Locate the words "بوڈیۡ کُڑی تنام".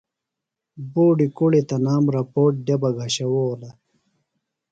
0.93-2.03